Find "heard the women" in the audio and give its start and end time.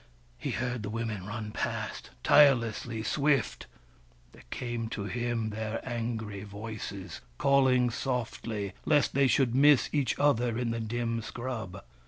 0.49-1.27